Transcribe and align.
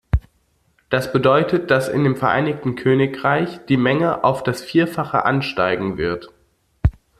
Das 0.89 1.11
bedeutet, 1.13 1.69
dass 1.69 1.87
in 1.87 2.03
dem 2.03 2.15
Vereinigten 2.15 2.75
Königreich 2.75 3.63
die 3.67 3.77
Menge 3.77 4.23
auf 4.23 4.41
das 4.41 4.59
Vierfache 4.63 5.25
ansteigen 5.25 5.95
wird. 5.99 6.29